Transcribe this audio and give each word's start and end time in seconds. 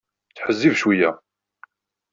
Ttḥezzib 0.29 0.73
cwiya. 0.79 1.11